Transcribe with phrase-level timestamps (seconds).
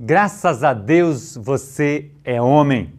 [0.00, 2.94] Graças a Deus você é homem.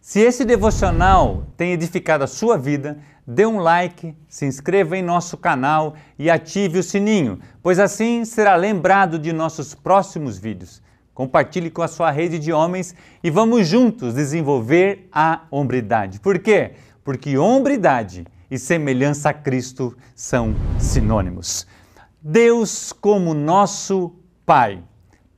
[0.00, 5.36] Se esse devocional tem edificado a sua vida, dê um like, se inscreva em nosso
[5.36, 10.82] canal e ative o sininho, pois assim será lembrado de nossos próximos vídeos.
[11.12, 16.20] Compartilhe com a sua rede de homens e vamos juntos desenvolver a hombridade.
[16.20, 16.72] Por quê?
[17.04, 21.66] Porque hombridade e semelhança a Cristo são sinônimos.
[22.22, 24.14] Deus como nosso
[24.46, 24.82] Pai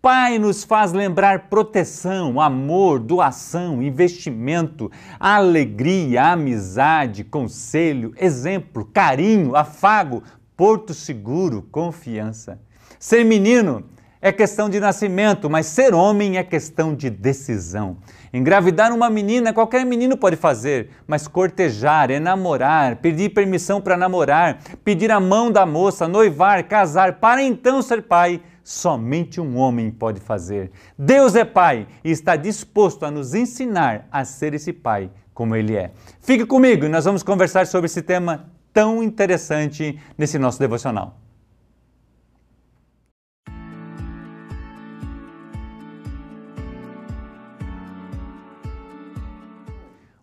[0.03, 10.25] Pai nos faz lembrar proteção, amor, doação, investimento, alegria, amizade, conselho, exemplo, carinho, afago,
[10.57, 12.59] porto seguro, confiança.
[12.99, 13.85] Ser menino
[14.21, 17.99] é questão de nascimento, mas ser homem é questão de decisão.
[18.33, 25.13] Engravidar uma menina, qualquer menino pode fazer, mas cortejar, enamorar, pedir permissão para namorar, pedir
[25.13, 30.71] a mão da moça, noivar, casar, para então ser pai somente um homem pode fazer.
[30.99, 35.77] Deus é Pai e está disposto a nos ensinar a ser esse Pai como Ele
[35.77, 35.93] é.
[36.21, 41.22] Fique comigo e nós vamos conversar sobre esse tema tão interessante nesse nosso devocional.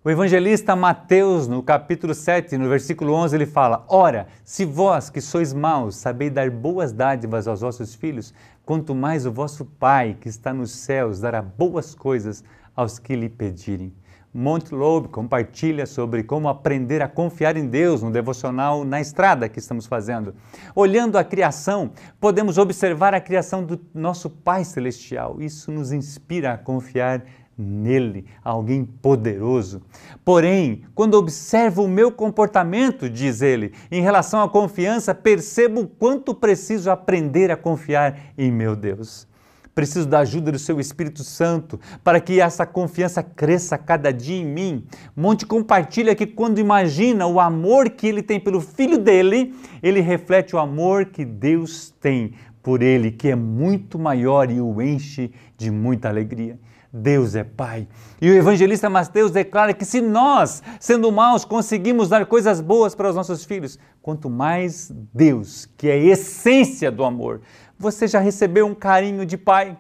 [0.10, 5.22] O evangelista Mateus, no capítulo 7, no versículo 11, ele fala: Ora, se vós que
[5.22, 8.34] sois maus sabeis dar boas dádivas aos vossos filhos,
[8.66, 12.44] quanto mais o vosso Pai que está nos céus dará boas coisas
[12.76, 13.94] aos que lhe pedirem.
[14.34, 19.58] Monte Lobe compartilha sobre como aprender a confiar em Deus no devocional na estrada que
[19.58, 20.34] estamos fazendo.
[20.76, 25.38] Olhando a criação, podemos observar a criação do nosso Pai Celestial.
[25.40, 27.24] Isso nos inspira a confiar
[27.60, 29.82] nele, alguém poderoso.
[30.24, 36.34] Porém, quando observo o meu comportamento, diz ele, em relação à confiança, percebo o quanto
[36.34, 39.28] preciso aprender a confiar em meu Deus.
[39.76, 44.46] Preciso da ajuda do seu Espírito Santo para que essa confiança cresça cada dia em
[44.46, 44.86] mim.
[45.16, 50.54] Monte compartilha que quando imagina o amor que ele tem pelo filho dele, ele reflete
[50.56, 55.72] o amor que Deus tem por ele, que é muito maior e o enche de
[55.72, 56.60] muita alegria.
[56.92, 57.88] Deus é Pai.
[58.22, 63.10] E o evangelista Mateus declara que se nós, sendo maus, conseguimos dar coisas boas para
[63.10, 67.42] os nossos filhos, quanto mais Deus, que é a essência do amor,
[67.78, 69.78] você já recebeu um carinho de pai.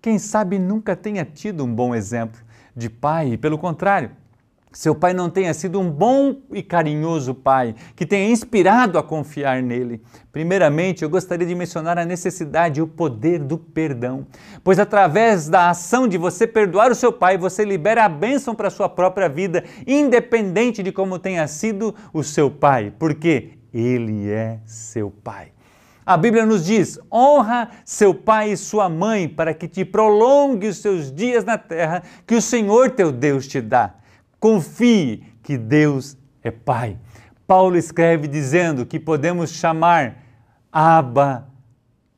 [0.00, 2.40] Quem sabe nunca tenha tido um bom exemplo
[2.74, 4.10] de pai, e pelo contrário,
[4.72, 9.62] seu pai não tenha sido um bom e carinhoso pai, que tenha inspirado a confiar
[9.62, 10.02] nele.
[10.32, 14.26] Primeiramente, eu gostaria de mencionar a necessidade e o poder do perdão,
[14.64, 18.68] pois através da ação de você perdoar o seu pai, você libera a bênção para
[18.68, 24.60] a sua própria vida, independente de como tenha sido o seu pai, porque ele é
[24.64, 25.52] seu pai.
[26.04, 30.78] A Bíblia nos diz: honra seu pai e sua mãe para que te prolongue os
[30.78, 33.94] seus dias na terra que o Senhor teu Deus te dá.
[34.42, 36.98] Confie que Deus é Pai.
[37.46, 40.16] Paulo escreve dizendo que podemos chamar
[40.72, 41.46] Abba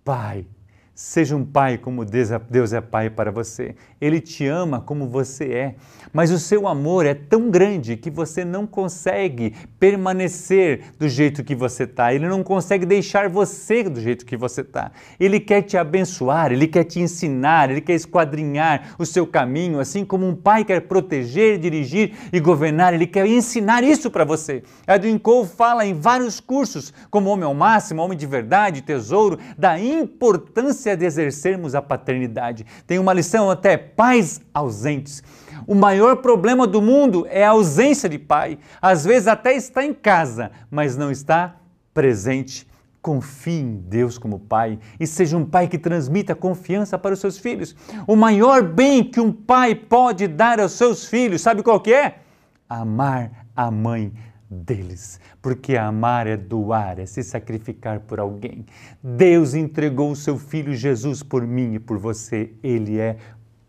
[0.02, 0.46] Pai.
[0.94, 3.74] Seja um pai como Deus é pai para você.
[4.00, 5.74] Ele te ama como você é,
[6.12, 11.56] mas o seu amor é tão grande que você não consegue permanecer do jeito que
[11.56, 12.14] você está.
[12.14, 14.92] Ele não consegue deixar você do jeito que você está.
[15.18, 20.04] Ele quer te abençoar, ele quer te ensinar, ele quer esquadrinhar o seu caminho, assim
[20.04, 22.94] como um pai quer proteger, dirigir e governar.
[22.94, 24.62] Ele quer ensinar isso para você.
[24.86, 29.76] Edwin Cole fala em vários cursos, como Homem ao Máximo, Homem de Verdade, Tesouro, da
[29.76, 32.66] importância importância de exercermos a paternidade.
[32.86, 35.22] Tem uma lição até: pais ausentes.
[35.66, 38.58] O maior problema do mundo é a ausência de pai.
[38.82, 41.56] Às vezes até está em casa, mas não está
[41.94, 42.66] presente.
[43.00, 47.38] Confie em Deus como pai e seja um pai que transmita confiança para os seus
[47.38, 47.76] filhos.
[48.06, 52.20] O maior bem que um pai pode dar aos seus filhos, sabe qual que é?
[52.66, 54.10] Amar a mãe
[54.54, 58.64] deles, porque amar é doar, é se sacrificar por alguém.
[59.02, 63.16] Deus entregou o seu filho Jesus por mim e por você, ele é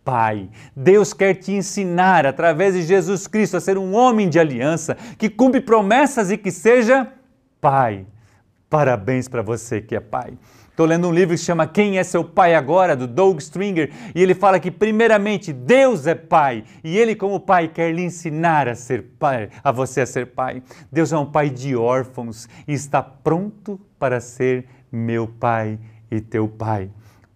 [0.06, 0.52] Pai.
[0.76, 5.28] Deus quer te ensinar através de Jesus Cristo a ser um homem de aliança, que
[5.28, 7.12] cumpre promessas e que seja
[7.60, 8.06] pai.
[8.70, 10.38] Parabéns para você que é pai.
[10.76, 14.22] Estou lendo um livro que chama Quem é Seu Pai Agora, do Doug Stringer, e
[14.22, 18.76] ele fala que, primeiramente, Deus é pai, e ele, como pai, quer lhe ensinar a
[18.76, 20.62] ser pai, a você a ser pai.
[20.92, 25.80] Deus é um pai de órfãos e está pronto para ser meu pai
[26.12, 26.90] e teu pai.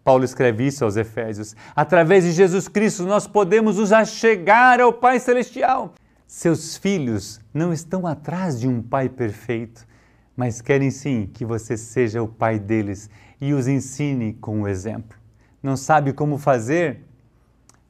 [0.03, 1.55] Paulo escreve isso aos Efésios.
[1.73, 5.93] Através de Jesus Cristo, nós podemos nos achegar ao Pai Celestial.
[6.27, 9.87] Seus filhos não estão atrás de um pai perfeito,
[10.35, 13.09] mas querem sim que você seja o pai deles
[13.39, 15.17] e os ensine com o exemplo.
[15.61, 17.01] não sabe como fazer?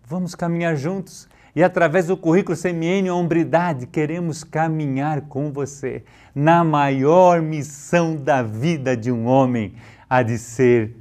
[0.05, 1.27] Vamos caminhar juntos.
[1.55, 6.03] E através do currículo CMN Hombridade, queremos caminhar com você
[6.33, 9.73] na maior missão da vida de um homem,
[10.09, 10.95] a de ser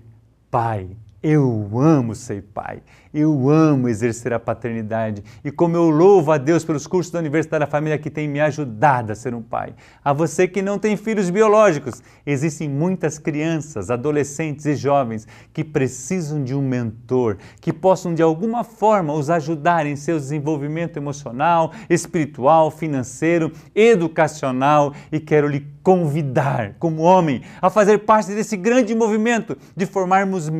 [0.51, 0.89] pai.
[1.31, 2.81] Eu amo ser pai.
[3.13, 7.65] Eu amo exercer a paternidade e como eu louvo a Deus pelos cursos da Universidade
[7.65, 9.75] da Família que tem me ajudado a ser um pai.
[10.05, 16.45] A você que não tem filhos biológicos, existem muitas crianças, adolescentes e jovens que precisam
[16.45, 22.71] de um mentor, que possam de alguma forma os ajudar em seu desenvolvimento emocional, espiritual,
[22.71, 29.87] financeiro, educacional e quero lhe convidar, como homem, a fazer parte desse grande movimento de
[29.87, 30.51] formarmos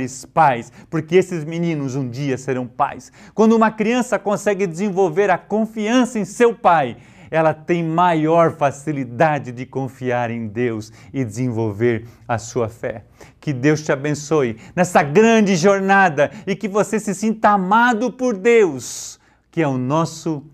[0.00, 3.12] melhores pais, porque esses meninos um dia serão pais.
[3.34, 6.96] Quando uma criança consegue desenvolver a confiança em seu pai,
[7.30, 13.04] ela tem maior facilidade de confiar em Deus e desenvolver a sua fé.
[13.40, 19.20] Que Deus te abençoe nessa grande jornada e que você se sinta amado por Deus,
[19.50, 20.44] que é o nosso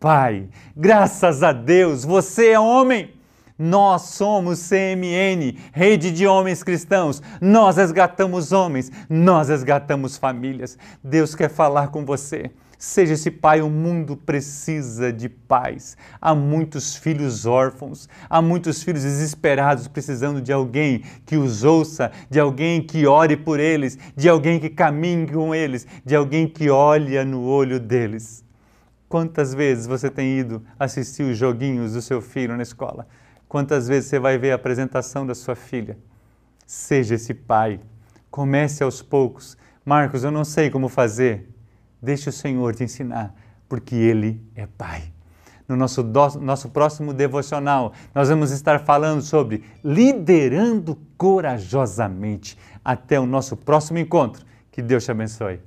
[0.00, 0.48] Pai.
[0.76, 3.17] Graças a Deus, você é homem.
[3.58, 7.20] Nós somos CMN, Rede de Homens Cristãos.
[7.40, 10.78] Nós resgatamos homens, nós resgatamos famílias.
[11.02, 12.52] Deus quer falar com você.
[12.78, 15.96] Seja esse pai, o mundo precisa de paz.
[16.20, 22.38] Há muitos filhos órfãos, há muitos filhos desesperados precisando de alguém que os ouça, de
[22.38, 27.24] alguém que ore por eles, de alguém que caminhe com eles, de alguém que olha
[27.24, 28.44] no olho deles.
[29.08, 33.08] Quantas vezes você tem ido assistir os joguinhos do seu filho na escola?
[33.48, 35.98] Quantas vezes você vai ver a apresentação da sua filha?
[36.66, 37.80] Seja esse pai.
[38.30, 39.56] Comece aos poucos.
[39.84, 41.48] Marcos, eu não sei como fazer.
[42.00, 43.34] Deixe o Senhor te ensinar,
[43.68, 45.12] porque Ele é Pai.
[45.66, 52.56] No nosso, do, nosso próximo devocional, nós vamos estar falando sobre liderando corajosamente.
[52.84, 54.44] Até o nosso próximo encontro.
[54.70, 55.60] Que Deus te abençoe.